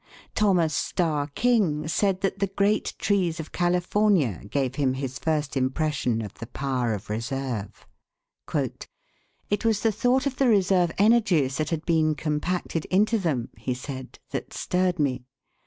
[0.33, 6.23] Thomas Starr King said that the great trees of California gave him his first impression
[6.23, 7.85] of the power of reserve.
[8.55, 13.75] "It was the thought of the reserve energies that had been compacted into them," he
[13.75, 15.27] said, "that stirred me.